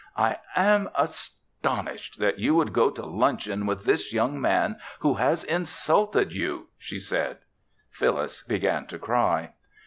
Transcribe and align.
"I 0.17 0.37
am 0.55 0.89
astonished 0.95 2.17
that 2.19 2.39
you 2.39 2.55
would 2.55 2.73
go 2.73 2.89
to 2.89 3.05
luncheon 3.05 3.67
with 3.67 3.85
this 3.85 4.11
young 4.11 4.41
man 4.41 4.79
who 5.01 5.13
has 5.13 5.43
insulted 5.43 6.33
you," 6.33 6.69
she 6.79 6.99
said. 6.99 7.37
Phyllis 7.91 8.41
began 8.41 8.87
to 8.87 8.97
cry. 8.97 9.51